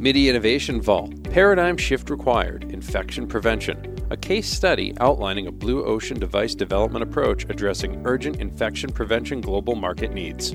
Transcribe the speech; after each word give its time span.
MIDI 0.00 0.30
Innovation 0.30 0.80
Vault 0.80 1.22
Paradigm 1.24 1.76
Shift 1.76 2.08
Required 2.08 2.72
Infection 2.72 3.28
Prevention, 3.28 3.98
a 4.08 4.16
case 4.16 4.48
study 4.48 4.94
outlining 4.98 5.46
a 5.46 5.52
blue 5.52 5.84
ocean 5.84 6.18
device 6.18 6.54
development 6.54 7.02
approach 7.02 7.44
addressing 7.50 8.00
urgent 8.06 8.36
infection 8.36 8.90
prevention 8.90 9.42
global 9.42 9.74
market 9.74 10.14
needs. 10.14 10.52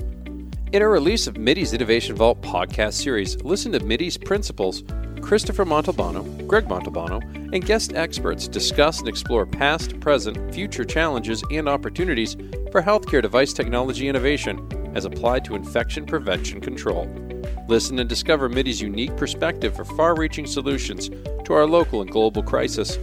In 0.72 0.82
a 0.82 0.88
release 0.88 1.28
of 1.28 1.36
MIDI's 1.36 1.72
Innovation 1.72 2.16
Vault 2.16 2.42
podcast 2.42 2.94
series, 2.94 3.40
listen 3.44 3.70
to 3.70 3.78
MIDI's 3.78 4.18
principals, 4.18 4.82
Christopher 5.20 5.64
Montalbano, 5.64 6.44
Greg 6.48 6.66
Montalbano, 6.66 7.22
and 7.54 7.64
guest 7.64 7.94
experts 7.94 8.48
discuss 8.48 8.98
and 8.98 9.08
explore 9.08 9.46
past, 9.46 10.00
present, 10.00 10.52
future 10.52 10.84
challenges 10.84 11.44
and 11.52 11.68
opportunities 11.68 12.34
for 12.72 12.82
healthcare 12.82 13.22
device 13.22 13.52
technology 13.52 14.08
innovation 14.08 14.68
as 14.96 15.04
applied 15.04 15.44
to 15.44 15.54
infection 15.54 16.04
prevention 16.04 16.60
control. 16.60 17.06
Listen 17.68 17.98
and 17.98 18.08
discover 18.08 18.48
MIDI's 18.48 18.80
unique 18.80 19.16
perspective 19.16 19.74
for 19.74 19.84
far 19.84 20.14
reaching 20.14 20.46
solutions 20.46 21.10
to 21.44 21.52
our 21.52 21.66
local 21.66 22.00
and 22.00 22.10
global 22.10 22.42
crisis 22.42 22.96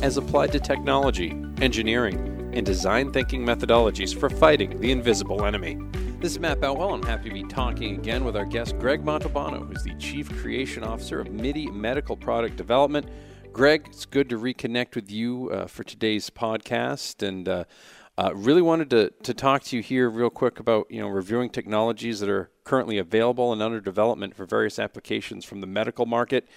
as 0.00 0.16
applied 0.16 0.52
to 0.52 0.60
technology, 0.60 1.30
engineering, 1.60 2.50
and 2.54 2.64
design 2.64 3.12
thinking 3.12 3.44
methodologies 3.44 4.18
for 4.18 4.30
fighting 4.30 4.80
the 4.80 4.90
invisible 4.90 5.44
enemy. 5.44 5.78
This 6.18 6.32
is 6.32 6.40
Matt 6.40 6.62
Bowell. 6.62 6.94
I'm 6.94 7.02
happy 7.02 7.28
to 7.28 7.34
be 7.34 7.44
talking 7.44 7.98
again 7.98 8.24
with 8.24 8.36
our 8.36 8.46
guest, 8.46 8.78
Greg 8.78 9.04
Montalbano, 9.04 9.68
who's 9.68 9.82
the 9.82 9.94
Chief 9.96 10.34
Creation 10.38 10.82
Officer 10.82 11.20
of 11.20 11.30
MIDI 11.30 11.66
Medical 11.66 12.16
Product 12.16 12.56
Development. 12.56 13.06
Greg, 13.52 13.84
it's 13.86 14.06
good 14.06 14.30
to 14.30 14.38
reconnect 14.38 14.94
with 14.94 15.10
you 15.10 15.50
uh, 15.50 15.66
for 15.66 15.84
today's 15.84 16.30
podcast. 16.30 17.26
And 17.26 17.46
uh, 17.46 17.64
uh, 18.18 18.32
really 18.34 18.62
wanted 18.62 18.90
to, 18.90 19.10
to 19.22 19.34
talk 19.34 19.62
to 19.64 19.76
you 19.76 19.82
here 19.82 20.08
real 20.08 20.30
quick 20.30 20.58
about 20.58 20.86
you 20.90 21.00
know 21.00 21.08
reviewing 21.08 21.50
technologies 21.50 22.20
that 22.20 22.30
are 22.30 22.50
currently 22.64 22.98
available 22.98 23.52
and 23.52 23.62
under 23.62 23.80
development 23.80 24.34
for 24.34 24.46
various 24.46 24.78
applications 24.78 25.44
from 25.44 25.60
the 25.60 25.66
medical 25.66 26.06
market 26.06 26.48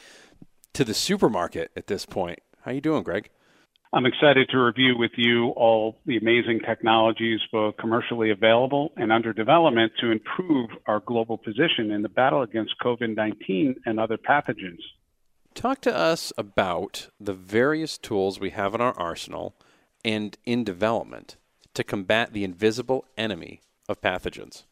to 0.73 0.83
the 0.83 0.93
supermarket 0.93 1.71
at 1.75 1.87
this 1.87 2.05
point. 2.05 2.39
How 2.61 2.71
are 2.71 2.73
you 2.73 2.81
doing, 2.81 3.03
Greg? 3.03 3.29
I'm 3.91 4.05
excited 4.05 4.47
to 4.51 4.57
review 4.59 4.95
with 4.97 5.11
you 5.17 5.47
all 5.49 5.99
the 6.05 6.17
amazing 6.17 6.59
technologies, 6.59 7.39
both 7.51 7.75
commercially 7.77 8.29
available 8.29 8.93
and 8.97 9.11
under 9.11 9.33
development, 9.33 9.91
to 9.99 10.11
improve 10.11 10.69
our 10.85 10.99
global 10.99 11.39
position 11.39 11.89
in 11.91 12.03
the 12.03 12.09
battle 12.09 12.43
against 12.43 12.75
COVID 12.83 13.15
19 13.15 13.75
and 13.85 13.99
other 13.99 14.17
pathogens. 14.17 14.79
Talk 15.55 15.81
to 15.81 15.95
us 15.95 16.31
about 16.37 17.09
the 17.19 17.33
various 17.33 17.97
tools 17.97 18.39
we 18.39 18.51
have 18.51 18.75
in 18.75 18.81
our 18.81 18.97
arsenal 18.97 19.55
and 20.05 20.37
in 20.45 20.63
development 20.63 21.35
to 21.79 21.83
combat 21.85 22.33
the 22.33 22.43
invisible 22.43 23.05
enemy 23.17 23.61
of 23.87 24.01
pathogens? 24.01 24.63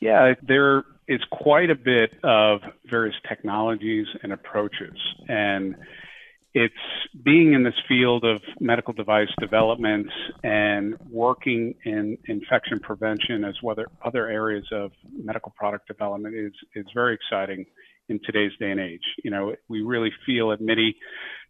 Yeah, 0.00 0.32
there 0.42 0.84
is 1.06 1.20
quite 1.30 1.68
a 1.68 1.74
bit 1.74 2.14
of 2.24 2.60
various 2.90 3.14
technologies 3.28 4.06
and 4.22 4.32
approaches. 4.32 4.96
And 5.28 5.76
it's 6.54 6.74
being 7.22 7.52
in 7.52 7.64
this 7.64 7.74
field 7.86 8.24
of 8.24 8.40
medical 8.60 8.94
device 8.94 9.28
development 9.38 10.06
and 10.42 10.96
working 11.10 11.74
in 11.84 12.16
infection 12.26 12.80
prevention 12.80 13.44
as 13.44 13.56
well 13.62 13.78
as 13.78 13.86
other 14.02 14.26
areas 14.26 14.64
of 14.72 14.92
medical 15.22 15.52
product 15.54 15.86
development 15.86 16.34
is, 16.34 16.52
is 16.74 16.86
very 16.94 17.14
exciting 17.14 17.66
in 18.08 18.20
today's 18.24 18.52
day 18.58 18.70
and 18.70 18.80
age. 18.80 19.04
You 19.22 19.30
know, 19.30 19.54
we 19.68 19.82
really 19.82 20.12
feel 20.24 20.50
at 20.52 20.62
MIDI 20.62 20.96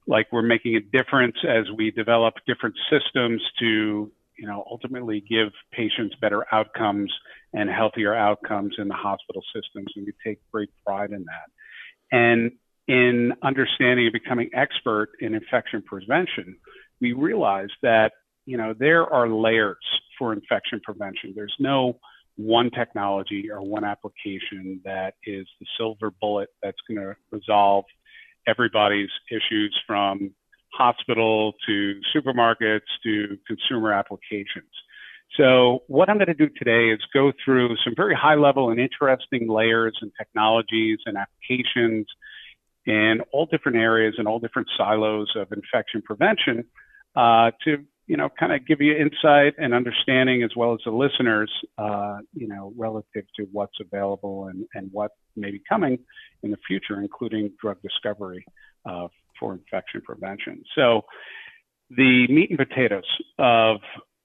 like 0.09 0.27
we're 0.33 0.42
making 0.42 0.75
a 0.75 0.81
difference 0.81 1.37
as 1.48 1.67
we 1.77 1.92
develop 1.92 2.34
different 2.47 2.75
systems 2.91 3.42
to 3.61 4.11
you 4.39 4.47
know, 4.47 4.65
ultimately 4.70 5.23
give 5.29 5.48
patients 5.73 6.15
better 6.20 6.45
outcomes 6.53 7.12
and 7.53 7.70
healthier 7.70 8.15
outcomes 8.15 8.75
in 8.78 8.89
the 8.89 8.95
hospital 8.95 9.43
systems. 9.55 9.89
And 9.97 10.06
we 10.06 10.12
take 10.25 10.39
great 10.53 10.70
pride 10.84 11.11
in 11.11 11.25
that. 11.25 12.17
And 12.17 12.53
in 12.89 13.33
understanding 13.43 14.06
and 14.06 14.12
becoming 14.12 14.51
expert 14.55 15.11
in 15.20 15.34
infection 15.34 15.83
prevention, 15.83 16.56
we 17.01 17.12
realized 17.12 17.73
that, 17.83 18.12
you 18.45 18.56
know, 18.56 18.75
there 18.78 19.06
are 19.06 19.28
layers 19.28 19.77
for 20.19 20.33
infection 20.33 20.81
prevention. 20.84 21.33
There's 21.34 21.56
no 21.59 21.99
one 22.37 22.71
technology 22.71 23.50
or 23.50 23.62
one 23.62 23.84
application 23.84 24.81
that 24.84 25.15
is 25.25 25.47
the 25.59 25.66
silver 25.78 26.12
bullet 26.21 26.50
that's 26.62 26.78
going 26.89 27.00
to 27.00 27.16
resolve 27.31 27.84
everybody's 28.47 29.10
issues 29.31 29.77
from 29.87 30.31
hospital 30.76 31.54
to 31.66 32.00
supermarkets 32.14 32.88
to 33.04 33.38
consumer 33.47 33.92
applications. 33.92 34.70
So 35.37 35.81
what 35.88 36.09
I'm 36.09 36.16
going 36.16 36.28
to 36.28 36.34
do 36.34 36.48
today 36.48 36.91
is 36.91 37.00
go 37.12 37.32
through 37.44 37.76
some 37.84 37.94
very 37.97 38.14
high 38.14 38.37
level 38.37 38.70
and 38.70 38.81
interesting 38.81 39.48
layers 39.48 39.97
and 40.00 40.12
technologies 40.16 40.98
and 41.04 41.16
applications 41.16 42.06
in 42.86 43.20
all 43.32 43.47
different 43.47 43.78
areas 43.78 44.15
and 44.19 44.28
all 44.28 44.38
different 44.38 44.69
silos 44.76 45.32
of 45.34 45.53
infection 45.53 46.00
prevention 46.03 46.65
uh, 47.16 47.50
to 47.65 47.84
you 48.06 48.16
know 48.16 48.28
kind 48.38 48.53
of 48.53 48.65
give 48.66 48.81
you 48.81 48.94
insight 48.94 49.54
and 49.59 49.75
understanding 49.75 50.44
as 50.44 50.50
well 50.56 50.72
as 50.72 50.78
the 50.84 50.92
listeners 50.92 51.50
uh, 51.76 52.19
you 52.32 52.47
know 52.47 52.72
relative 52.76 53.25
to 53.36 53.47
what's 53.50 53.76
available 53.81 54.47
and, 54.47 54.65
and 54.75 54.91
what 54.92 55.10
may 55.34 55.50
be 55.50 55.60
coming 55.69 55.98
in 56.44 56.50
the 56.53 56.59
future 56.69 57.00
including 57.00 57.50
drug 57.60 57.76
discovery 57.82 58.44
uh, 58.88 59.09
for 59.38 59.52
infection 59.52 60.00
prevention. 60.02 60.62
So 60.74 61.02
the 61.91 62.26
meat 62.28 62.50
and 62.50 62.58
potatoes 62.58 63.04
of 63.38 63.78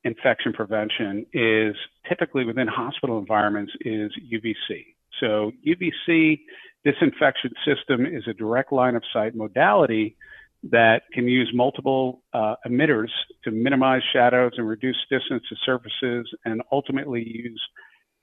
infection 0.04 0.54
prevention 0.54 1.26
is 1.34 1.76
typically 2.08 2.44
within 2.44 2.68
hospital 2.68 3.20
environments 3.20 3.72
is 3.82 4.12
UVC. 4.34 4.86
So 5.20 5.52
UVC 5.68 6.40
disinfection 6.84 7.52
system 7.66 8.06
is 8.06 8.24
a 8.28 8.34
direct 8.34 8.72
line 8.72 8.96
of 8.96 9.04
sight 9.14 9.36
modality 9.36 10.16
that 10.64 11.04
can 11.14 11.28
use 11.28 11.52
multiple 11.54 12.22
uh, 12.34 12.56
emitters 12.68 13.10
to 13.44 13.52
minimize 13.52 14.02
shadows 14.14 14.54
and 14.58 14.68
reduce 14.68 14.98
distance 15.10 15.44
to 15.50 15.56
surfaces 15.66 16.28
and 16.46 16.62
ultimately 16.72 17.24
use 17.24 17.62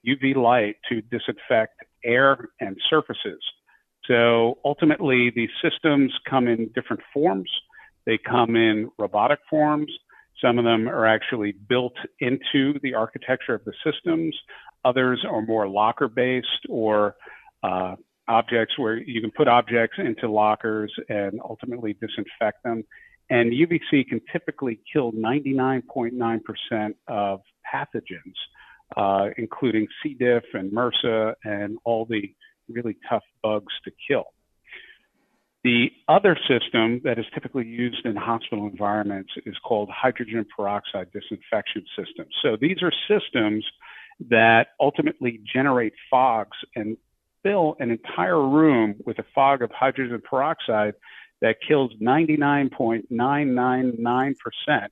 UV 0.06 0.36
light 0.36 0.76
to 0.88 1.00
disinfect 1.02 1.82
air 2.04 2.48
and 2.60 2.76
surfaces. 2.88 3.40
So 4.08 4.58
ultimately, 4.64 5.30
these 5.34 5.50
systems 5.62 6.12
come 6.28 6.48
in 6.48 6.70
different 6.74 7.02
forms. 7.12 7.50
They 8.06 8.18
come 8.18 8.56
in 8.56 8.90
robotic 8.98 9.38
forms. 9.48 9.92
Some 10.42 10.58
of 10.58 10.64
them 10.64 10.88
are 10.88 11.06
actually 11.06 11.52
built 11.52 11.94
into 12.20 12.78
the 12.82 12.94
architecture 12.94 13.54
of 13.54 13.64
the 13.64 13.74
systems. 13.84 14.34
Others 14.84 15.24
are 15.28 15.42
more 15.42 15.68
locker 15.68 16.08
based 16.08 16.66
or 16.68 17.16
uh, 17.62 17.96
objects 18.28 18.78
where 18.78 18.96
you 18.96 19.20
can 19.20 19.30
put 19.30 19.46
objects 19.48 19.98
into 19.98 20.30
lockers 20.30 20.92
and 21.08 21.40
ultimately 21.46 21.94
disinfect 21.94 22.62
them. 22.64 22.84
And 23.30 23.52
UVC 23.52 24.08
can 24.08 24.20
typically 24.32 24.80
kill 24.90 25.12
99.9% 25.12 26.94
of 27.08 27.40
pathogens, 27.70 28.34
uh, 28.96 29.30
including 29.36 29.86
C. 30.02 30.14
diff 30.18 30.44
and 30.54 30.72
MRSA 30.72 31.34
and 31.44 31.76
all 31.84 32.06
the 32.06 32.32
really 32.68 32.96
tough 33.08 33.22
bugs 33.42 33.72
to 33.84 33.92
kill. 34.06 34.26
The 35.64 35.90
other 36.06 36.38
system 36.48 37.00
that 37.04 37.18
is 37.18 37.24
typically 37.34 37.66
used 37.66 38.06
in 38.06 38.14
hospital 38.16 38.66
environments 38.66 39.32
is 39.44 39.56
called 39.64 39.90
hydrogen 39.90 40.46
peroxide 40.56 41.08
disinfection 41.12 41.84
systems. 41.96 42.32
So 42.42 42.56
these 42.60 42.78
are 42.82 42.92
systems 43.08 43.66
that 44.30 44.68
ultimately 44.80 45.40
generate 45.52 45.94
fogs 46.10 46.56
and 46.76 46.96
fill 47.42 47.76
an 47.80 47.90
entire 47.90 48.40
room 48.40 48.94
with 49.04 49.18
a 49.18 49.24
fog 49.34 49.62
of 49.62 49.72
hydrogen 49.72 50.22
peroxide 50.22 50.94
that 51.40 51.56
kills 51.66 51.90
99.999% 52.00 54.88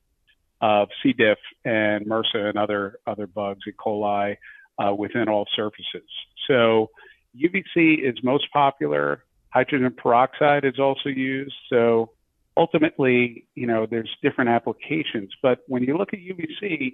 of 0.61 0.89
C. 1.03 1.13
diff 1.13 1.37
and 1.65 2.07
MRSA 2.07 2.49
and 2.49 2.57
other, 2.57 2.99
other 3.05 3.27
bugs, 3.27 3.59
E. 3.67 3.71
coli, 3.71 4.37
uh, 4.79 4.93
within 4.93 5.29
all 5.29 5.47
surfaces. 5.55 6.09
So 6.47 6.89
UVC 7.37 8.07
is 8.07 8.15
most 8.23 8.51
popular. 8.51 9.23
Hydrogen 9.49 9.93
peroxide 9.95 10.65
is 10.65 10.79
also 10.79 11.09
used. 11.09 11.55
So 11.69 12.11
ultimately, 12.55 13.47
you 13.55 13.67
know, 13.67 13.85
there's 13.89 14.09
different 14.21 14.49
applications. 14.49 15.31
But 15.41 15.59
when 15.67 15.83
you 15.83 15.97
look 15.97 16.13
at 16.13 16.19
UVC, 16.19 16.93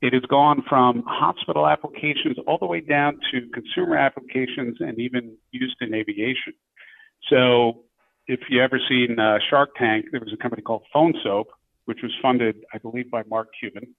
it 0.00 0.12
has 0.12 0.22
gone 0.22 0.62
from 0.68 1.04
hospital 1.06 1.66
applications 1.66 2.36
all 2.46 2.58
the 2.58 2.66
way 2.66 2.80
down 2.80 3.20
to 3.30 3.48
consumer 3.52 3.96
applications 3.96 4.78
and 4.80 4.98
even 4.98 5.36
used 5.52 5.76
in 5.80 5.94
aviation. 5.94 6.54
So 7.30 7.84
if 8.26 8.40
you 8.48 8.62
ever 8.62 8.80
seen 8.88 9.18
uh, 9.18 9.38
Shark 9.48 9.70
Tank, 9.76 10.06
there 10.10 10.20
was 10.20 10.32
a 10.32 10.36
company 10.36 10.62
called 10.62 10.82
Phone 10.92 11.14
Soap, 11.22 11.48
which 11.84 11.98
was 12.02 12.12
funded, 12.20 12.64
I 12.72 12.78
believe, 12.78 13.10
by 13.10 13.22
Mark 13.28 13.48
Cuban. 13.58 13.94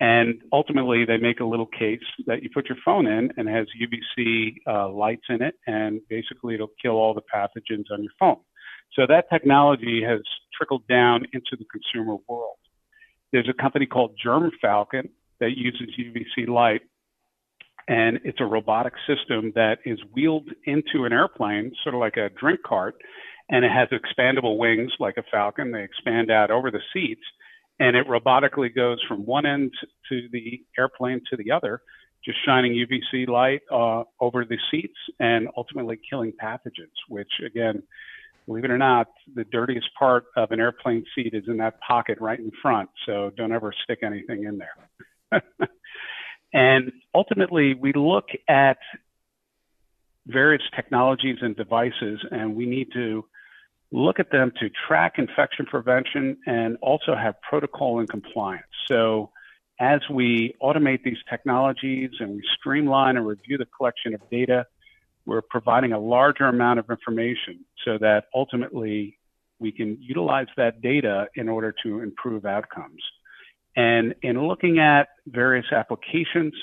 And 0.00 0.42
ultimately, 0.52 1.04
they 1.04 1.16
make 1.16 1.40
a 1.40 1.44
little 1.44 1.66
case 1.66 2.02
that 2.26 2.42
you 2.42 2.50
put 2.54 2.68
your 2.68 2.78
phone 2.84 3.06
in 3.06 3.32
and 3.36 3.48
has 3.48 3.66
UVC 3.82 4.54
uh, 4.66 4.90
lights 4.90 5.24
in 5.28 5.42
it, 5.42 5.56
and 5.66 6.00
basically 6.08 6.54
it'll 6.54 6.72
kill 6.80 6.92
all 6.92 7.14
the 7.14 7.22
pathogens 7.34 7.86
on 7.92 8.02
your 8.02 8.12
phone. 8.18 8.38
So 8.94 9.06
that 9.08 9.28
technology 9.30 10.02
has 10.06 10.20
trickled 10.56 10.86
down 10.88 11.24
into 11.32 11.56
the 11.58 11.64
consumer 11.72 12.16
world. 12.28 12.56
There's 13.32 13.48
a 13.48 13.62
company 13.62 13.86
called 13.86 14.12
Germ 14.22 14.50
Falcon 14.62 15.08
that 15.40 15.56
uses 15.56 15.88
UVC 15.98 16.48
light 16.48 16.82
And 17.88 18.20
it's 18.24 18.40
a 18.40 18.44
robotic 18.44 18.94
system 19.06 19.52
that 19.54 19.78
is 19.84 19.98
wheeled 20.14 20.50
into 20.66 21.04
an 21.04 21.12
airplane, 21.12 21.72
sort 21.82 21.94
of 21.94 22.00
like 22.00 22.16
a 22.18 22.30
drink 22.38 22.60
cart, 22.66 22.96
and 23.50 23.64
it 23.64 23.70
has 23.72 23.88
expandable 23.90 24.58
wings 24.58 24.92
like 25.00 25.16
a 25.16 25.24
falcon. 25.30 25.72
They 25.72 25.82
expand 25.84 26.30
out 26.30 26.50
over 26.50 26.70
the 26.70 26.82
seats, 26.92 27.22
and 27.80 27.96
it 27.96 28.06
robotically 28.06 28.74
goes 28.74 28.98
from 29.06 29.24
one 29.24 29.46
end 29.46 29.72
to 30.08 30.28
the 30.32 30.62
airplane 30.78 31.20
to 31.30 31.36
the 31.36 31.52
other, 31.52 31.82
just 32.24 32.38
shining 32.44 32.72
UVC 32.72 33.28
light 33.28 33.60
uh, 33.70 34.04
over 34.20 34.44
the 34.44 34.58
seats 34.70 34.98
and 35.20 35.48
ultimately 35.56 35.98
killing 36.10 36.32
pathogens, 36.32 36.96
which 37.08 37.30
again, 37.44 37.82
believe 38.46 38.64
it 38.64 38.70
or 38.70 38.78
not, 38.78 39.08
the 39.34 39.44
dirtiest 39.44 39.88
part 39.98 40.24
of 40.36 40.50
an 40.50 40.60
airplane 40.60 41.04
seat 41.14 41.34
is 41.34 41.44
in 41.46 41.58
that 41.58 41.80
pocket 41.80 42.18
right 42.20 42.38
in 42.38 42.50
front. 42.60 42.90
So 43.06 43.30
don't 43.36 43.52
ever 43.52 43.72
stick 43.84 44.00
anything 44.02 44.44
in 44.44 44.58
there. 44.58 45.42
and 46.52 46.90
ultimately, 47.14 47.74
we 47.74 47.92
look 47.92 48.26
at 48.48 48.78
various 50.26 50.62
technologies 50.74 51.36
and 51.40 51.56
devices, 51.56 52.20
and 52.30 52.56
we 52.56 52.66
need 52.66 52.88
to 52.94 53.24
look 53.90 54.20
at 54.20 54.30
them 54.30 54.52
to 54.60 54.68
track 54.86 55.14
infection 55.18 55.66
prevention 55.66 56.36
and 56.46 56.76
also 56.82 57.14
have 57.14 57.34
protocol 57.40 58.00
and 58.00 58.08
compliance. 58.08 58.66
So 58.86 59.30
as 59.80 60.00
we 60.10 60.54
automate 60.62 61.02
these 61.04 61.16
technologies 61.30 62.10
and 62.20 62.36
we 62.36 62.42
streamline 62.58 63.16
and 63.16 63.26
review 63.26 63.58
the 63.58 63.66
collection 63.66 64.14
of 64.14 64.20
data, 64.30 64.66
we're 65.24 65.42
providing 65.42 65.92
a 65.92 65.98
larger 65.98 66.44
amount 66.44 66.78
of 66.80 66.90
information 66.90 67.64
so 67.84 67.98
that 67.98 68.24
ultimately 68.34 69.18
we 69.58 69.72
can 69.72 69.98
utilize 70.00 70.46
that 70.56 70.80
data 70.80 71.26
in 71.34 71.48
order 71.48 71.74
to 71.82 72.00
improve 72.00 72.44
outcomes. 72.44 73.02
And 73.76 74.14
in 74.22 74.46
looking 74.46 74.78
at 74.78 75.08
various 75.26 75.66
applications, 75.72 76.54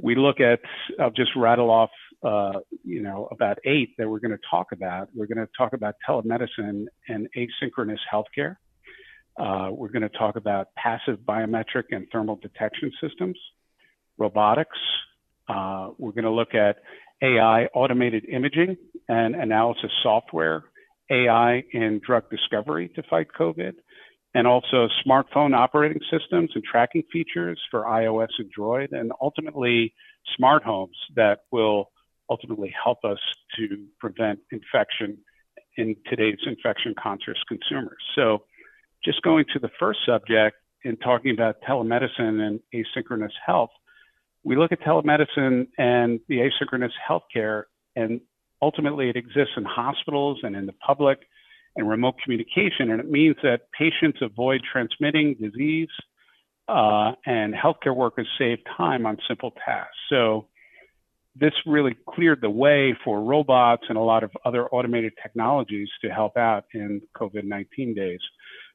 we 0.00 0.14
look 0.16 0.40
at, 0.40 0.60
I'll 1.00 1.10
just 1.10 1.30
rattle 1.36 1.70
off, 1.70 1.90
uh, 2.24 2.60
you 2.82 3.02
know, 3.02 3.28
about 3.30 3.58
eight 3.64 3.96
that 3.98 4.08
we're 4.08 4.18
going 4.18 4.30
to 4.30 4.42
talk 4.50 4.72
about. 4.72 5.08
We're 5.14 5.26
going 5.26 5.44
to 5.44 5.48
talk 5.56 5.74
about 5.74 5.96
telemedicine 6.08 6.86
and 7.08 7.28
asynchronous 7.36 7.98
healthcare. 8.12 8.56
Uh, 9.38 9.70
we're 9.72 9.88
going 9.88 10.02
to 10.02 10.08
talk 10.08 10.36
about 10.36 10.68
passive 10.74 11.18
biometric 11.26 11.84
and 11.90 12.06
thermal 12.10 12.36
detection 12.36 12.92
systems, 13.00 13.36
robotics. 14.16 14.78
Uh, 15.48 15.90
we're 15.98 16.12
going 16.12 16.24
to 16.24 16.30
look 16.30 16.54
at 16.54 16.76
AI 17.22 17.66
automated 17.74 18.24
imaging 18.26 18.76
and 19.08 19.34
analysis 19.34 19.90
software, 20.02 20.64
AI 21.10 21.62
in 21.72 22.00
drug 22.04 22.30
discovery 22.30 22.88
to 22.94 23.02
fight 23.10 23.26
COVID, 23.38 23.74
and 24.34 24.46
also 24.46 24.88
smartphone 25.06 25.54
operating 25.54 26.00
systems 26.10 26.50
and 26.54 26.64
tracking 26.64 27.02
features 27.12 27.60
for 27.70 27.82
iOS 27.82 28.28
and 28.38 28.50
Droid, 28.56 28.92
and 28.92 29.12
ultimately 29.20 29.94
smart 30.36 30.62
homes 30.62 30.96
that 31.16 31.40
will 31.50 31.90
ultimately 32.30 32.72
help 32.82 33.04
us 33.04 33.18
to 33.56 33.86
prevent 34.00 34.38
infection 34.50 35.18
in 35.76 35.96
today's 36.08 36.38
infection 36.46 36.94
conscious 37.00 37.38
consumers. 37.48 37.98
So 38.14 38.44
just 39.04 39.22
going 39.22 39.44
to 39.52 39.58
the 39.58 39.70
first 39.78 40.00
subject 40.06 40.56
and 40.84 41.00
talking 41.00 41.32
about 41.32 41.56
telemedicine 41.68 42.40
and 42.40 42.60
asynchronous 42.74 43.32
health, 43.44 43.70
we 44.44 44.56
look 44.56 44.72
at 44.72 44.80
telemedicine 44.80 45.68
and 45.78 46.20
the 46.28 46.38
asynchronous 46.38 46.92
healthcare, 47.08 47.64
and 47.96 48.20
ultimately 48.60 49.08
it 49.08 49.16
exists 49.16 49.54
in 49.56 49.64
hospitals 49.64 50.40
and 50.42 50.54
in 50.54 50.66
the 50.66 50.72
public 50.74 51.18
and 51.76 51.88
remote 51.88 52.14
communication. 52.22 52.90
And 52.90 53.00
it 53.00 53.10
means 53.10 53.36
that 53.42 53.62
patients 53.76 54.18
avoid 54.22 54.62
transmitting 54.70 55.34
disease 55.40 55.88
uh, 56.68 57.12
and 57.26 57.54
healthcare 57.54 57.96
workers 57.96 58.28
save 58.38 58.58
time 58.76 59.06
on 59.06 59.18
simple 59.28 59.52
tasks. 59.64 59.96
So 60.08 60.48
this 61.36 61.52
really 61.66 61.96
cleared 62.08 62.40
the 62.40 62.50
way 62.50 62.96
for 63.04 63.20
robots 63.20 63.84
and 63.88 63.98
a 63.98 64.00
lot 64.00 64.22
of 64.22 64.30
other 64.44 64.68
automated 64.68 65.12
technologies 65.20 65.88
to 66.02 66.08
help 66.08 66.36
out 66.36 66.64
in 66.72 67.00
COVID 67.16 67.44
19 67.44 67.94
days. 67.94 68.20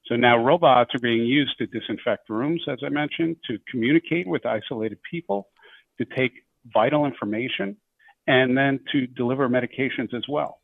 So 0.06 0.16
now 0.16 0.36
robots 0.36 0.94
are 0.94 0.98
being 0.98 1.24
used 1.24 1.56
to 1.58 1.66
disinfect 1.66 2.28
rooms, 2.28 2.62
as 2.68 2.78
I 2.84 2.88
mentioned, 2.88 3.36
to 3.48 3.58
communicate 3.70 4.26
with 4.26 4.44
isolated 4.44 4.98
people, 5.10 5.48
to 5.98 6.04
take 6.04 6.32
vital 6.72 7.06
information, 7.06 7.76
and 8.26 8.56
then 8.56 8.80
to 8.92 9.06
deliver 9.06 9.48
medications 9.48 10.12
as 10.14 10.24
well. 10.28 10.60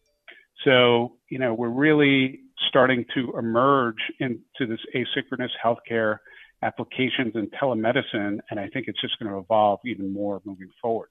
So, 0.64 1.16
you 1.30 1.38
know, 1.38 1.54
we're 1.54 1.68
really 1.68 2.40
starting 2.68 3.04
to 3.14 3.36
emerge 3.38 3.98
into 4.18 4.40
this 4.60 4.80
asynchronous 4.94 5.50
healthcare 5.64 6.18
applications 6.62 7.34
and 7.34 7.52
telemedicine, 7.52 8.38
and 8.50 8.58
I 8.58 8.68
think 8.68 8.88
it's 8.88 9.00
just 9.00 9.18
going 9.18 9.30
to 9.30 9.38
evolve 9.38 9.80
even 9.84 10.12
more 10.12 10.40
moving 10.44 10.70
forward. 10.80 11.08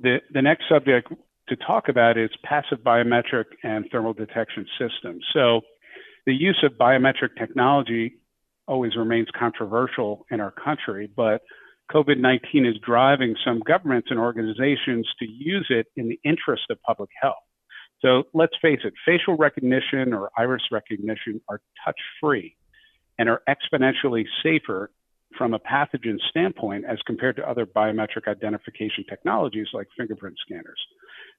The, 0.00 0.18
the 0.32 0.42
next 0.42 0.64
subject 0.68 1.12
to 1.48 1.56
talk 1.56 1.88
about 1.88 2.18
is 2.18 2.30
passive 2.44 2.78
biometric 2.84 3.44
and 3.62 3.86
thermal 3.90 4.12
detection 4.12 4.66
systems. 4.78 5.24
So, 5.32 5.62
the 6.26 6.34
use 6.34 6.58
of 6.64 6.72
biometric 6.72 7.36
technology 7.38 8.16
always 8.66 8.96
remains 8.96 9.28
controversial 9.38 10.26
in 10.30 10.40
our 10.40 10.50
country, 10.50 11.08
but 11.14 11.42
COVID 11.92 12.18
19 12.18 12.66
is 12.66 12.74
driving 12.84 13.36
some 13.44 13.60
governments 13.60 14.08
and 14.10 14.18
organizations 14.18 15.08
to 15.20 15.26
use 15.26 15.66
it 15.70 15.86
in 15.94 16.08
the 16.08 16.18
interest 16.24 16.64
of 16.70 16.82
public 16.82 17.10
health. 17.20 17.36
So 18.00 18.24
let's 18.34 18.54
face 18.60 18.80
it, 18.84 18.92
facial 19.06 19.36
recognition 19.36 20.12
or 20.12 20.30
iris 20.36 20.62
recognition 20.70 21.40
are 21.48 21.60
touch 21.84 21.98
free 22.20 22.56
and 23.18 23.28
are 23.28 23.42
exponentially 23.48 24.24
safer 24.42 24.90
from 25.36 25.54
a 25.54 25.58
pathogen 25.58 26.18
standpoint 26.30 26.84
as 26.88 26.98
compared 27.06 27.36
to 27.36 27.48
other 27.48 27.66
biometric 27.66 28.28
identification 28.28 29.04
technologies 29.08 29.68
like 29.72 29.86
fingerprint 29.96 30.36
scanners. 30.44 30.80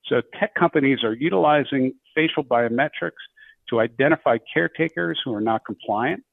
So 0.08 0.22
tech 0.40 0.54
companies 0.56 1.04
are 1.04 1.14
utilizing 1.14 1.94
facial 2.16 2.44
biometrics 2.44 3.24
to 3.70 3.80
identify 3.80 4.38
caretakers 4.54 5.20
who 5.24 5.34
are 5.34 5.42
not 5.42 5.66
compliant 5.66 6.24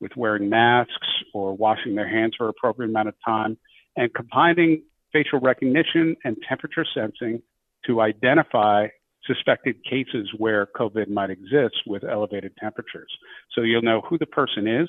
with 0.00 0.12
wearing 0.16 0.48
masks 0.48 1.08
or 1.34 1.54
washing 1.56 1.94
their 1.94 2.08
hands 2.08 2.34
for 2.36 2.44
an 2.44 2.50
appropriate 2.50 2.88
amount 2.88 3.08
of 3.08 3.14
time, 3.24 3.58
and 3.96 4.12
combining 4.14 4.82
facial 5.12 5.40
recognition 5.40 6.16
and 6.24 6.36
temperature 6.48 6.86
sensing 6.94 7.42
to 7.86 8.00
identify 8.00 8.86
suspected 9.26 9.76
cases 9.84 10.28
where 10.38 10.66
COVID 10.76 11.08
might 11.08 11.30
exist 11.30 11.76
with 11.86 12.04
elevated 12.04 12.52
temperatures. 12.56 13.10
So 13.54 13.62
you'll 13.62 13.82
know 13.82 14.00
who 14.08 14.18
the 14.18 14.26
person 14.26 14.66
is 14.66 14.88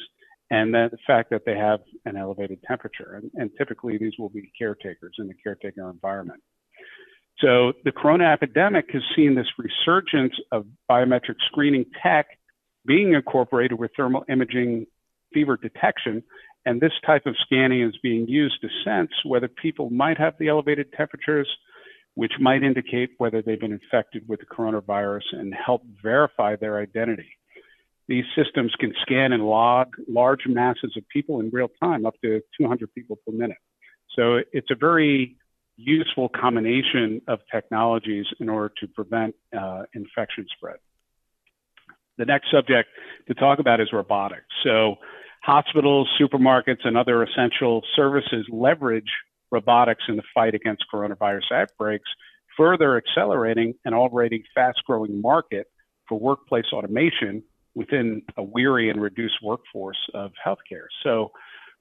and 0.52 0.74
the 0.74 0.98
fact 1.08 1.30
that 1.30 1.44
they 1.46 1.56
have 1.56 1.80
an 2.06 2.18
elevated 2.18 2.60
temperature. 2.68 3.16
And, 3.16 3.32
and 3.36 3.50
typically 3.58 3.98
these 3.98 4.12
will 4.20 4.30
be 4.30 4.52
caretakers 4.60 5.16
in 5.18 5.28
the 5.28 5.34
caretaker 5.42 5.90
environment. 5.90 6.42
So 7.40 7.72
the 7.86 7.94
corona 7.94 8.26
epidemic 8.26 8.86
has 8.92 9.02
seen 9.16 9.34
this 9.34 9.48
resurgence 9.58 10.34
of 10.52 10.66
biometric 10.90 11.38
screening 11.48 11.86
tech 12.04 12.28
being 12.86 13.14
incorporated 13.14 13.80
with 13.80 13.92
thermal 13.96 14.26
imaging 14.30 14.88
fever 15.34 15.58
detection. 15.58 16.22
And 16.66 16.82
this 16.82 16.92
type 17.06 17.26
of 17.26 17.36
scanning 17.46 17.82
is 17.82 17.98
being 18.04 18.28
used 18.28 18.60
to 18.62 18.68
sense 18.84 19.12
whether 19.24 19.48
people 19.48 19.90
might 19.90 20.18
have 20.18 20.34
the 20.38 20.50
elevated 20.50 20.92
temperatures, 20.92 21.48
which 22.16 22.34
might 22.42 22.62
indicate 22.62 23.12
whether 23.20 23.42
they've 23.42 23.60
been 23.60 23.72
infected 23.72 24.28
with 24.28 24.42
the 24.42 24.46
coronavirus 24.46 25.24
and 25.32 25.54
help 25.54 25.82
verify 26.04 26.58
their 26.58 26.78
identity. 26.78 27.38
These 28.12 28.26
systems 28.36 28.74
can 28.78 28.94
scan 29.04 29.32
and 29.32 29.46
log 29.46 29.96
large 30.10 30.42
masses 30.46 30.98
of 30.98 31.08
people 31.08 31.40
in 31.40 31.50
real 31.50 31.70
time, 31.82 32.06
up 32.06 32.16
to 32.26 32.42
200 32.60 32.94
people 32.94 33.18
per 33.26 33.32
minute. 33.32 33.56
So 34.18 34.42
it's 34.52 34.70
a 34.70 34.76
very 34.76 35.38
useful 35.78 36.28
combination 36.28 37.22
of 37.30 37.40
technologies 37.50 38.26
in 38.42 38.50
order 38.50 38.74
to 38.82 38.88
prevent 38.90 39.34
uh, 39.58 39.84
infection 39.94 40.46
spread. 40.58 40.76
The 42.18 42.26
next 42.26 42.52
subject 42.52 42.90
to 43.30 43.34
talk 43.34 43.60
about 43.60 43.80
is 43.80 43.94
robotics. 43.94 44.44
So, 44.66 44.98
hospitals, 45.42 46.10
supermarkets, 46.20 46.84
and 46.84 46.98
other 46.98 47.24
essential 47.24 47.82
services 47.96 48.46
leverage 48.52 49.10
robotics 49.52 50.04
in 50.10 50.18
the 50.18 50.24
fight 50.34 50.54
against 50.54 50.84
coronavirus 50.94 51.50
outbreaks, 51.54 52.10
further 52.58 52.98
accelerating 52.98 53.76
an 53.86 53.94
already 53.94 54.44
fast 54.54 54.82
growing 54.86 55.22
market 55.22 55.68
for 56.10 56.20
workplace 56.20 56.66
automation 56.74 57.44
within 57.76 58.22
a 58.38 58.44
weary 58.44 58.90
and 58.90 59.02
reduced 59.02 59.36
workforce 59.44 59.98
of 60.14 60.32
healthcare. 60.46 60.88
So, 61.04 61.32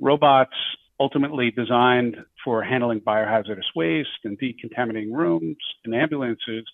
robots 0.01 0.55
ultimately 1.01 1.51
designed 1.51 2.17
for 2.45 2.63
handling 2.63 3.01
biohazardous 3.01 3.75
waste 3.75 4.09
and 4.25 4.39
decontaminating 4.39 5.13
rooms 5.13 5.57
and 5.85 5.95
ambulances 5.95 6.65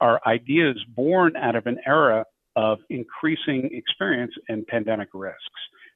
are 0.00 0.20
ideas 0.26 0.76
born 0.94 1.34
out 1.36 1.56
of 1.56 1.66
an 1.66 1.78
era 1.86 2.24
of 2.56 2.78
increasing 2.90 3.70
experience 3.72 4.32
and 4.48 4.66
pandemic 4.66 5.08
risks. 5.14 5.38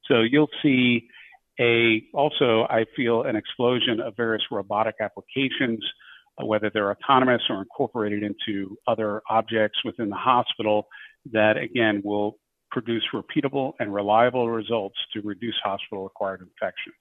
So 0.09 0.21
you'll 0.21 0.49
see 0.63 1.09
a 1.61 2.03
also 2.13 2.67
I 2.69 2.85
feel 2.97 3.23
an 3.23 3.37
explosion 3.37 4.01
of 4.01 4.17
various 4.17 4.43
robotic 4.51 4.97
applications, 5.01 5.85
uh, 6.41 6.47
whether 6.47 6.71
they're 6.73 6.91
autonomous 6.91 7.43
or 7.49 7.61
incorporated 7.61 8.23
into 8.23 8.77
other 8.87 9.23
objects 9.29 9.79
within 9.85 10.09
the 10.09 10.17
hospital 10.17 10.89
that 11.33 11.57
again 11.57 12.03
will 12.05 12.39
produce 12.75 13.05
repeatable 13.15 13.73
and 13.79 13.95
reliable 13.95 14.51
results 14.51 14.97
to 15.13 15.21
reduce 15.23 15.55
hospital 15.63 16.07
acquired 16.07 16.41
infections. 16.41 16.97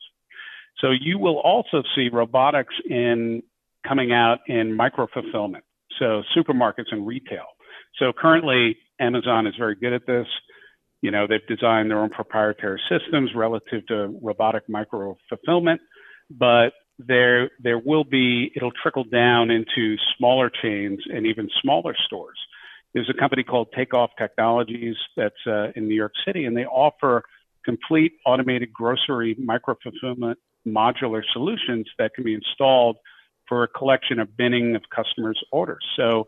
So 0.80 0.92
you 0.92 1.18
will 1.18 1.40
also 1.40 1.82
see 1.96 2.10
robotics 2.14 2.76
in 2.88 3.42
coming 3.86 4.14
out 4.14 4.40
in 4.48 4.76
micro 4.76 5.08
fulfillment, 5.12 5.64
so 6.00 6.22
supermarkets 6.38 6.92
and 6.92 7.06
retail. 7.06 7.48
So 7.98 8.14
currently, 8.16 8.78
Amazon 9.00 9.48
is 9.48 9.56
very 9.58 9.76
good 9.76 9.94
at 9.94 10.06
this. 10.06 10.28
You 11.02 11.12
know, 11.12 11.26
they've 11.28 11.46
designed 11.48 11.90
their 11.90 12.00
own 12.00 12.12
proprietary 12.12 12.80
systems 12.88 13.32
relative 13.36 13.86
to 13.88 14.18
robotic 14.22 14.70
micro 14.70 15.18
fulfillment, 15.28 15.82
but 16.30 16.70
there 17.00 17.50
there 17.60 17.80
will 17.80 18.04
be 18.04 18.52
it'll 18.56 18.72
trickle 18.72 19.04
down 19.04 19.50
into 19.50 19.98
smaller 20.18 20.52
chains 20.62 21.00
and 21.12 21.26
even 21.26 21.50
smaller 21.62 21.96
stores. 22.06 22.38
There's 22.94 23.10
a 23.10 23.20
company 23.20 23.44
called 23.44 23.70
Takeoff 23.76 24.12
Technologies 24.18 24.96
that's 25.18 25.36
uh, 25.48 25.72
in 25.76 25.88
New 25.88 25.96
York 25.96 26.14
City, 26.26 26.46
and 26.46 26.56
they 26.56 26.66
offer 26.66 27.24
complete 27.66 28.14
automated 28.26 28.72
grocery 28.72 29.36
micro 29.40 29.76
fulfillment 29.82 30.38
modular 30.68 31.22
solutions 31.34 31.88
that 31.98 32.14
can 32.14 32.24
be 32.24 32.34
installed 32.34 32.98
for 33.48 33.64
a 33.64 33.68
collection 33.68 34.20
of 34.20 34.38
binning 34.38 34.76
of 34.76 34.84
customers' 34.96 35.42
orders. 35.52 35.84
So 35.98 36.28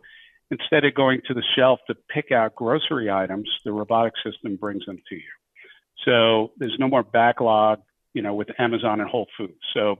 instead 0.52 0.84
of 0.86 0.94
going 0.94 1.22
to 1.28 1.34
the 1.34 1.44
shelf 1.56 1.80
to 1.88 1.96
pick 2.10 2.32
out 2.32 2.56
grocery 2.56 3.10
items, 3.10 3.50
the 3.64 3.72
robotic 3.72 4.14
system 4.24 4.58
brings 4.58 4.86
them 4.86 4.98
to 5.10 5.16
you. 5.16 5.22
So 6.04 6.52
there's 6.58 6.76
no 6.80 6.88
more 6.88 7.04
backlog, 7.04 7.80
you 8.14 8.22
know, 8.22 8.34
with 8.34 8.50
Amazon 8.60 9.00
and 9.02 9.10
Whole 9.10 9.28
Foods. 9.38 9.54
So 9.74 9.98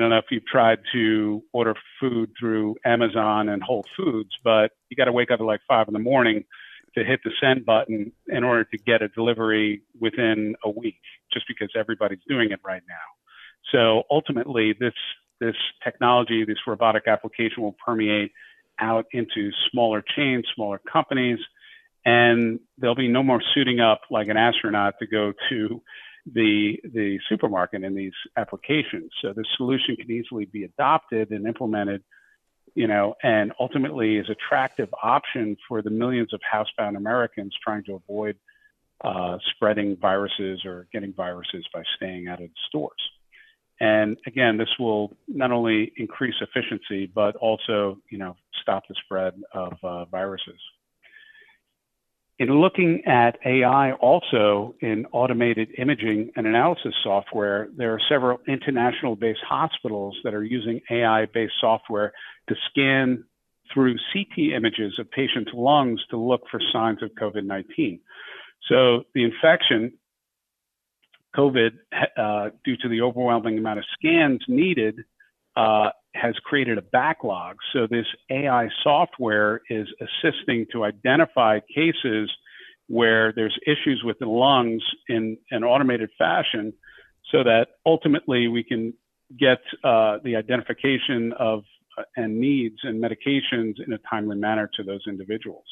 I 0.00 0.02
don't 0.02 0.10
know 0.12 0.16
if 0.16 0.30
you've 0.30 0.46
tried 0.46 0.78
to 0.94 1.42
order 1.52 1.74
food 2.00 2.30
through 2.40 2.76
Amazon 2.86 3.50
and 3.50 3.62
Whole 3.62 3.84
Foods, 3.98 4.30
but 4.42 4.70
you 4.88 4.96
got 4.96 5.04
to 5.04 5.12
wake 5.12 5.30
up 5.30 5.40
at 5.40 5.44
like 5.44 5.60
five 5.68 5.88
in 5.88 5.92
the 5.92 6.00
morning 6.00 6.44
to 6.96 7.04
hit 7.04 7.20
the 7.22 7.30
send 7.38 7.66
button 7.66 8.10
in 8.26 8.42
order 8.42 8.64
to 8.64 8.78
get 8.78 9.02
a 9.02 9.08
delivery 9.08 9.82
within 10.00 10.54
a 10.64 10.70
week, 10.70 11.02
just 11.30 11.44
because 11.46 11.68
everybody's 11.76 12.22
doing 12.26 12.50
it 12.50 12.60
right 12.64 12.80
now. 12.88 12.94
So 13.72 14.04
ultimately, 14.10 14.74
this 14.80 14.94
this 15.38 15.56
technology, 15.84 16.46
this 16.46 16.56
robotic 16.66 17.06
application 17.06 17.62
will 17.62 17.76
permeate 17.84 18.32
out 18.80 19.04
into 19.12 19.50
smaller 19.70 20.02
chains, 20.16 20.46
smaller 20.54 20.80
companies, 20.90 21.40
and 22.06 22.58
there'll 22.78 22.96
be 22.96 23.08
no 23.08 23.22
more 23.22 23.42
suiting 23.52 23.80
up 23.80 24.00
like 24.10 24.28
an 24.28 24.38
astronaut 24.38 24.94
to 25.00 25.06
go 25.06 25.34
to 25.50 25.82
the 26.26 26.78
the 26.84 27.18
supermarket 27.28 27.82
in 27.82 27.94
these 27.94 28.12
applications. 28.36 29.10
So 29.22 29.32
the 29.32 29.44
solution 29.56 29.96
can 29.96 30.10
easily 30.10 30.44
be 30.44 30.64
adopted 30.64 31.30
and 31.30 31.46
implemented, 31.46 32.02
you 32.74 32.86
know, 32.86 33.14
and 33.22 33.52
ultimately 33.58 34.16
is 34.16 34.28
attractive 34.28 34.88
option 35.02 35.56
for 35.68 35.82
the 35.82 35.90
millions 35.90 36.32
of 36.32 36.40
housebound 36.40 36.96
Americans 36.96 37.54
trying 37.62 37.84
to 37.84 37.94
avoid 37.94 38.36
uh, 39.02 39.38
spreading 39.54 39.96
viruses 39.96 40.64
or 40.64 40.86
getting 40.92 41.12
viruses 41.12 41.66
by 41.72 41.82
staying 41.96 42.28
out 42.28 42.40
of 42.40 42.48
the 42.48 42.60
stores. 42.68 43.00
And 43.80 44.18
again, 44.26 44.58
this 44.58 44.68
will 44.78 45.16
not 45.26 45.52
only 45.52 45.90
increase 45.96 46.34
efficiency, 46.42 47.06
but 47.06 47.34
also, 47.36 47.98
you 48.10 48.18
know, 48.18 48.36
stop 48.60 48.82
the 48.88 48.94
spread 49.04 49.40
of 49.54 49.72
uh, 49.82 50.04
viruses. 50.04 50.60
In 52.40 52.58
looking 52.58 53.02
at 53.04 53.38
AI 53.44 53.92
also 53.92 54.74
in 54.80 55.04
automated 55.12 55.68
imaging 55.76 56.30
and 56.36 56.46
analysis 56.46 56.94
software, 57.04 57.68
there 57.76 57.92
are 57.92 58.00
several 58.08 58.38
international 58.48 59.14
based 59.14 59.42
hospitals 59.46 60.16
that 60.24 60.32
are 60.32 60.42
using 60.42 60.80
AI 60.90 61.26
based 61.26 61.52
software 61.60 62.14
to 62.48 62.54
scan 62.70 63.24
through 63.74 63.96
CT 64.10 64.54
images 64.56 64.98
of 64.98 65.10
patients' 65.10 65.50
lungs 65.52 66.00
to 66.08 66.16
look 66.16 66.40
for 66.50 66.62
signs 66.72 67.02
of 67.02 67.10
COVID 67.10 67.44
19. 67.44 68.00
So 68.70 69.02
the 69.14 69.24
infection 69.24 69.92
COVID, 71.36 71.72
uh, 72.16 72.50
due 72.64 72.78
to 72.78 72.88
the 72.88 73.02
overwhelming 73.02 73.58
amount 73.58 73.80
of 73.80 73.84
scans 73.98 74.42
needed, 74.48 75.04
uh, 75.56 75.90
has 76.14 76.34
created 76.44 76.78
a 76.78 76.82
backlog. 76.82 77.56
So 77.72 77.86
this 77.86 78.06
AI 78.30 78.68
software 78.82 79.62
is 79.70 79.86
assisting 80.00 80.66
to 80.72 80.84
identify 80.84 81.60
cases 81.74 82.30
where 82.88 83.32
there's 83.32 83.56
issues 83.66 84.02
with 84.04 84.18
the 84.18 84.26
lungs 84.26 84.82
in 85.08 85.38
an 85.50 85.62
automated 85.62 86.10
fashion, 86.18 86.72
so 87.30 87.44
that 87.44 87.68
ultimately 87.86 88.48
we 88.48 88.64
can 88.64 88.92
get 89.38 89.60
uh, 89.84 90.18
the 90.24 90.34
identification 90.34 91.32
of 91.38 91.62
uh, 91.96 92.02
and 92.16 92.40
needs 92.40 92.76
and 92.82 93.02
medications 93.02 93.74
in 93.84 93.92
a 93.92 93.98
timely 94.10 94.36
manner 94.36 94.68
to 94.76 94.82
those 94.82 95.02
individuals. 95.06 95.64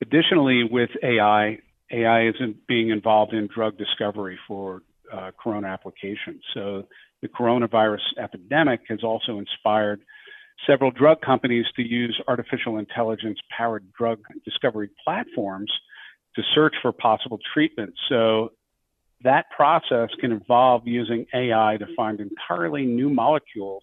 Additionally, 0.00 0.64
with 0.64 0.90
AI, 1.04 1.58
AI 1.92 2.28
isn't 2.28 2.66
being 2.66 2.90
involved 2.90 3.32
in 3.32 3.48
drug 3.54 3.78
discovery 3.78 4.38
for 4.48 4.82
uh, 5.12 5.30
corona 5.40 5.68
applications. 5.68 6.42
So 6.54 6.88
the 7.22 7.28
coronavirus 7.28 8.02
epidemic 8.18 8.80
has 8.88 9.02
also 9.02 9.38
inspired 9.38 10.02
several 10.66 10.90
drug 10.90 11.20
companies 11.20 11.66
to 11.76 11.82
use 11.82 12.20
artificial 12.28 12.78
intelligence 12.78 13.38
powered 13.56 13.90
drug 13.92 14.20
discovery 14.44 14.90
platforms 15.04 15.70
to 16.36 16.42
search 16.54 16.74
for 16.82 16.92
possible 16.92 17.38
treatments. 17.54 17.98
So 18.08 18.52
that 19.22 19.46
process 19.54 20.10
can 20.20 20.32
involve 20.32 20.86
using 20.86 21.26
AI 21.34 21.76
to 21.78 21.86
find 21.94 22.20
entirely 22.20 22.84
new 22.84 23.08
molecules 23.08 23.82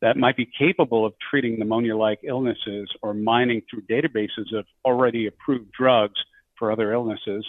that 0.00 0.16
might 0.16 0.36
be 0.36 0.48
capable 0.58 1.06
of 1.06 1.14
treating 1.30 1.58
pneumonia 1.58 1.96
like 1.96 2.20
illnesses 2.24 2.90
or 3.02 3.14
mining 3.14 3.62
through 3.70 3.82
databases 3.82 4.52
of 4.56 4.66
already 4.84 5.26
approved 5.26 5.70
drugs 5.72 6.20
for 6.58 6.70
other 6.70 6.92
illnesses 6.92 7.46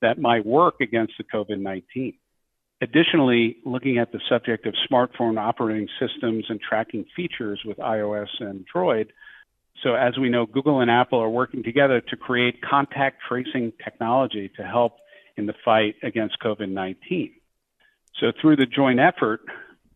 that 0.00 0.18
might 0.18 0.46
work 0.46 0.76
against 0.80 1.14
the 1.18 1.24
COVID 1.24 1.58
19. 1.60 2.14
Additionally, 2.80 3.56
looking 3.64 3.98
at 3.98 4.12
the 4.12 4.20
subject 4.28 4.66
of 4.66 4.74
smartphone 4.90 5.38
operating 5.38 5.88
systems 5.98 6.44
and 6.48 6.60
tracking 6.60 7.04
features 7.16 7.60
with 7.64 7.76
iOS 7.78 8.28
and 8.38 8.64
Android. 8.66 9.12
So, 9.82 9.94
as 9.94 10.16
we 10.16 10.28
know, 10.28 10.46
Google 10.46 10.80
and 10.80 10.90
Apple 10.90 11.18
are 11.18 11.28
working 11.28 11.62
together 11.62 12.00
to 12.00 12.16
create 12.16 12.62
contact 12.62 13.18
tracing 13.28 13.72
technology 13.82 14.50
to 14.56 14.62
help 14.62 14.98
in 15.36 15.46
the 15.46 15.54
fight 15.64 15.96
against 16.02 16.36
COVID 16.40 16.68
19. 16.68 17.32
So, 18.20 18.32
through 18.40 18.56
the 18.56 18.66
joint 18.66 19.00
effort, 19.00 19.40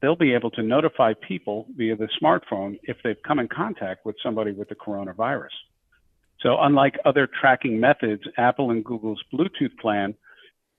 they'll 0.00 0.16
be 0.16 0.34
able 0.34 0.50
to 0.50 0.62
notify 0.62 1.14
people 1.14 1.66
via 1.76 1.96
the 1.96 2.08
smartphone 2.20 2.78
if 2.82 2.96
they've 3.04 3.22
come 3.26 3.38
in 3.38 3.48
contact 3.48 4.04
with 4.04 4.16
somebody 4.22 4.52
with 4.52 4.68
the 4.68 4.74
coronavirus. 4.74 5.54
So 6.42 6.56
unlike 6.60 6.98
other 7.04 7.28
tracking 7.40 7.78
methods, 7.78 8.24
Apple 8.36 8.72
and 8.72 8.84
Google's 8.84 9.22
Bluetooth 9.32 9.78
plan, 9.80 10.14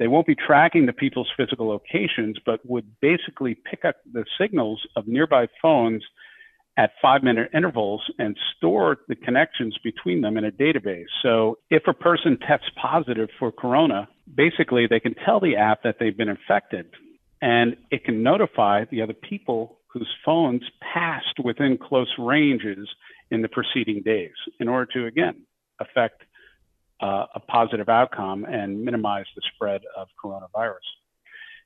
they 0.04 0.10
won't 0.10 0.28
be 0.28 0.36
tracking 0.36 0.86
the 0.86 0.92
people's 0.92 1.32
physical 1.38 1.66
locations, 1.66 2.36
but 2.46 2.60
would 2.66 3.00
basically 3.00 3.56
pick 3.56 3.86
up 3.86 3.96
the 4.12 4.26
signals 4.38 4.86
of 4.98 5.08
nearby 5.08 5.48
phones 5.62 6.04
at 6.76 6.92
five 7.02 7.24
minute 7.24 7.50
intervals 7.54 8.02
and 8.20 8.38
store 8.58 8.98
the 9.08 9.16
connections 9.16 9.78
between 9.82 10.20
them 10.20 10.36
in 10.36 10.44
a 10.44 10.52
database. 10.52 11.06
So 11.22 11.58
if 11.70 11.84
a 11.88 11.94
person 11.94 12.38
tests 12.46 12.70
positive 12.82 13.30
for 13.40 13.50
corona, 13.50 14.10
basically 14.36 14.88
they 14.90 15.00
can 15.00 15.16
tell 15.26 15.40
the 15.40 15.56
app 15.56 15.84
that 15.84 15.96
they've 16.02 16.18
been 16.18 16.28
infected 16.28 16.88
and 17.42 17.78
it 17.90 18.04
can 18.04 18.22
notify 18.22 18.84
the 18.92 19.02
other 19.02 19.14
people 19.14 19.80
whose 19.88 20.14
phones 20.26 20.64
passed 20.94 21.40
within 21.42 21.78
close 21.78 22.14
ranges 22.20 22.90
in 23.32 23.42
the 23.42 23.48
preceding 23.48 24.02
days 24.04 24.36
in 24.60 24.68
order 24.68 24.92
to, 24.92 25.06
again, 25.06 25.44
affect 25.80 26.24
uh, 27.04 27.26
a 27.36 27.40
positive 27.42 27.90
outcome 27.90 28.46
and 28.46 28.84
minimize 28.84 29.26
the 29.36 29.42
spread 29.54 29.82
of 29.98 30.08
coronavirus. 30.24 30.88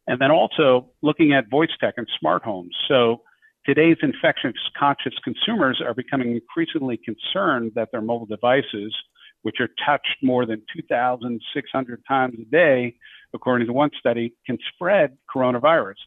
And 0.07 0.19
then 0.19 0.31
also 0.31 0.89
looking 1.03 1.33
at 1.33 1.47
voice 1.49 1.69
tech 1.79 1.93
and 1.97 2.07
smart 2.19 2.43
homes. 2.43 2.75
So 2.87 3.21
today's 3.65 3.97
infection 4.01 4.53
conscious 4.77 5.13
consumers 5.23 5.79
are 5.85 5.93
becoming 5.93 6.31
increasingly 6.31 6.97
concerned 6.97 7.73
that 7.75 7.89
their 7.91 8.01
mobile 8.01 8.25
devices, 8.25 8.95
which 9.43 9.57
are 9.59 9.69
touched 9.85 10.17
more 10.23 10.47
than 10.47 10.63
2,600 10.75 12.03
times 12.07 12.35
a 12.41 12.45
day, 12.45 12.95
according 13.35 13.67
to 13.67 13.73
one 13.73 13.91
study, 13.99 14.33
can 14.47 14.57
spread 14.73 15.17
coronavirus. 15.33 15.97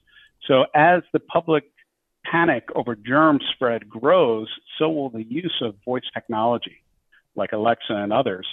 So 0.49 0.65
as 0.75 1.03
the 1.13 1.21
public 1.21 1.65
panic 2.25 2.65
over 2.75 2.97
germ 2.97 3.39
spread 3.55 3.89
grows, 3.89 4.49
so 4.79 4.91
will 4.91 5.11
the 5.11 5.23
use 5.23 5.57
of 5.63 5.77
voice 5.85 6.03
technology 6.13 6.83
like 7.37 7.53
Alexa 7.53 7.95
and 7.95 8.13
others, 8.13 8.47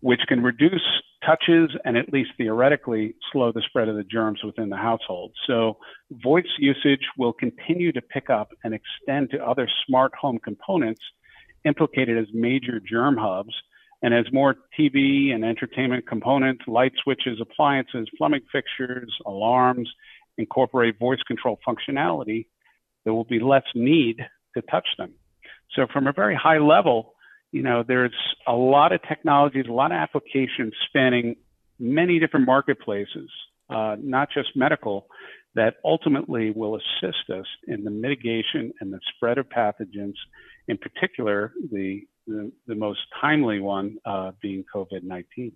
which 0.00 0.20
can 0.28 0.42
reduce 0.42 0.82
touches 1.24 1.70
and 1.84 1.96
at 1.96 2.12
least 2.12 2.30
theoretically 2.36 3.14
slow 3.32 3.50
the 3.52 3.62
spread 3.62 3.88
of 3.88 3.96
the 3.96 4.04
germs 4.04 4.40
within 4.44 4.68
the 4.68 4.76
household. 4.76 5.32
So 5.46 5.78
voice 6.10 6.46
usage 6.58 7.04
will 7.16 7.32
continue 7.32 7.92
to 7.92 8.00
pick 8.00 8.30
up 8.30 8.50
and 8.62 8.74
extend 8.74 9.30
to 9.30 9.44
other 9.44 9.68
smart 9.86 10.14
home 10.14 10.38
components 10.38 11.00
implicated 11.64 12.16
as 12.16 12.26
major 12.32 12.80
germ 12.80 13.16
hubs. 13.16 13.54
And 14.00 14.14
as 14.14 14.26
more 14.32 14.54
TV 14.78 15.34
and 15.34 15.44
entertainment 15.44 16.06
components, 16.06 16.62
light 16.68 16.92
switches, 17.02 17.40
appliances, 17.40 18.08
plumbing 18.16 18.42
fixtures, 18.52 19.12
alarms 19.26 19.90
incorporate 20.36 21.00
voice 21.00 21.20
control 21.26 21.58
functionality, 21.66 22.46
there 23.04 23.12
will 23.12 23.24
be 23.24 23.40
less 23.40 23.64
need 23.74 24.24
to 24.54 24.62
touch 24.62 24.86
them. 24.96 25.14
So 25.74 25.86
from 25.92 26.06
a 26.06 26.12
very 26.12 26.36
high 26.36 26.58
level, 26.58 27.14
you 27.52 27.62
know, 27.62 27.82
there's 27.86 28.14
a 28.46 28.52
lot 28.52 28.92
of 28.92 29.00
technologies, 29.08 29.66
a 29.68 29.72
lot 29.72 29.92
of 29.92 29.96
applications 29.96 30.74
spanning 30.88 31.36
many 31.78 32.18
different 32.18 32.46
marketplaces, 32.46 33.30
uh, 33.70 33.96
not 34.00 34.28
just 34.32 34.50
medical, 34.54 35.06
that 35.54 35.74
ultimately 35.84 36.50
will 36.50 36.76
assist 36.76 37.30
us 37.30 37.46
in 37.66 37.84
the 37.84 37.90
mitigation 37.90 38.72
and 38.80 38.92
the 38.92 39.00
spread 39.14 39.38
of 39.38 39.48
pathogens, 39.48 40.14
in 40.68 40.76
particular, 40.76 41.52
the, 41.72 42.02
the, 42.26 42.52
the 42.66 42.74
most 42.74 43.00
timely 43.20 43.60
one 43.60 43.96
uh, 44.04 44.32
being 44.42 44.64
COVID 44.74 45.02
19. 45.02 45.52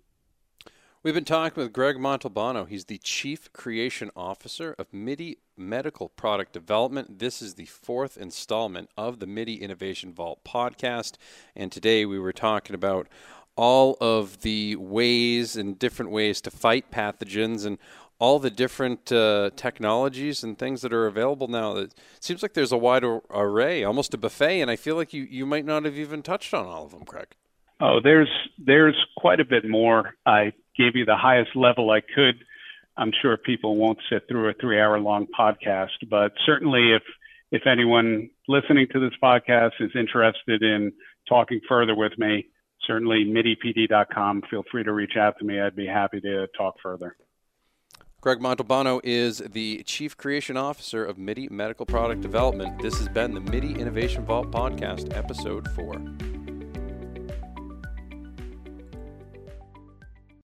We've 1.03 1.13
been 1.13 1.25
talking 1.25 1.61
with 1.61 1.73
Greg 1.73 1.97
Montalbano. 1.97 2.65
He's 2.65 2.85
the 2.85 2.97
Chief 2.97 3.51
Creation 3.51 4.09
Officer 4.15 4.73
of 4.79 4.93
MIDI 4.93 5.39
Medical 5.57 6.07
Product 6.07 6.53
Development. 6.53 7.19
This 7.19 7.41
is 7.41 7.55
the 7.55 7.65
fourth 7.65 8.15
installment 8.15 8.89
of 8.95 9.19
the 9.19 9.27
MIDI 9.27 9.55
Innovation 9.55 10.13
Vault 10.13 10.45
podcast. 10.45 11.15
And 11.57 11.73
today 11.73 12.05
we 12.05 12.17
were 12.17 12.31
talking 12.31 12.73
about 12.73 13.09
all 13.57 13.97
of 13.99 14.43
the 14.43 14.77
ways 14.77 15.57
and 15.57 15.77
different 15.77 16.09
ways 16.09 16.39
to 16.39 16.49
fight 16.49 16.89
pathogens 16.89 17.65
and 17.65 17.79
all 18.17 18.39
the 18.39 18.49
different 18.49 19.11
uh, 19.11 19.49
technologies 19.57 20.41
and 20.41 20.57
things 20.57 20.83
that 20.83 20.93
are 20.93 21.05
available 21.05 21.49
now. 21.49 21.75
It 21.75 21.93
seems 22.21 22.41
like 22.41 22.53
there's 22.53 22.71
a 22.71 22.77
wide 22.77 23.03
array, 23.03 23.83
almost 23.83 24.13
a 24.13 24.17
buffet, 24.17 24.61
and 24.61 24.71
I 24.71 24.77
feel 24.77 24.95
like 24.95 25.11
you, 25.11 25.23
you 25.23 25.45
might 25.45 25.65
not 25.65 25.83
have 25.83 25.97
even 25.97 26.23
touched 26.23 26.53
on 26.53 26.65
all 26.65 26.85
of 26.85 26.91
them, 26.91 27.03
Craig. 27.03 27.35
Oh, 27.81 27.99
there's 28.01 28.29
there's 28.57 28.95
quite 29.17 29.41
a 29.41 29.45
bit 29.45 29.67
more. 29.67 30.13
I 30.25 30.53
gave 30.77 30.95
you 30.95 31.05
the 31.05 31.17
highest 31.17 31.55
level 31.55 31.91
I 31.91 32.01
could. 32.01 32.35
I'm 32.97 33.11
sure 33.21 33.37
people 33.37 33.75
won't 33.77 33.99
sit 34.09 34.27
through 34.27 34.49
a 34.49 34.53
three 34.53 34.79
hour 34.79 34.99
long 34.99 35.27
podcast, 35.37 36.09
but 36.09 36.33
certainly 36.45 36.93
if 36.93 37.03
if 37.51 37.67
anyone 37.67 38.29
listening 38.47 38.87
to 38.91 38.99
this 38.99 39.13
podcast 39.21 39.73
is 39.79 39.91
interested 39.95 40.63
in 40.63 40.91
talking 41.29 41.61
further 41.67 41.95
with 41.95 42.17
me, 42.17 42.47
certainly 42.85 43.25
midipd.com. 43.25 44.41
Feel 44.49 44.63
free 44.71 44.83
to 44.83 44.91
reach 44.91 45.15
out 45.17 45.37
to 45.37 45.45
me. 45.45 45.61
I'd 45.61 45.75
be 45.75 45.85
happy 45.85 46.19
to 46.21 46.47
talk 46.57 46.75
further. 46.81 47.15
Greg 48.21 48.39
Montalbano 48.39 49.01
is 49.03 49.39
the 49.39 49.83
Chief 49.83 50.15
Creation 50.15 50.55
Officer 50.55 51.03
of 51.03 51.17
MIDI 51.17 51.49
Medical 51.49 51.85
Product 51.85 52.21
Development. 52.21 52.81
This 52.81 52.97
has 52.97 53.09
been 53.09 53.33
the 53.33 53.41
MIDI 53.41 53.73
Innovation 53.73 54.25
Vault 54.25 54.49
Podcast, 54.49 55.15
Episode 55.15 55.67
4. 55.71 56.32